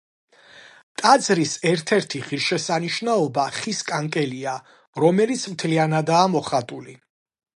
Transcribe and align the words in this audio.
ტაძრის 1.01 1.51
ერთ-ერთი 1.71 2.21
ღირსშესანიშნაობა 2.29 3.45
ხის 3.59 3.83
კანკელია, 3.91 4.55
რომელიც 5.05 5.47
მთლიანადაა 5.55 6.25
მოხატული. 6.37 6.99